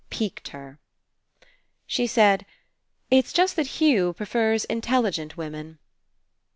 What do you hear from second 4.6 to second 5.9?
intelligent women."